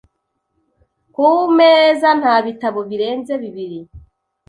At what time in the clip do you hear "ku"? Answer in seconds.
1.15-1.27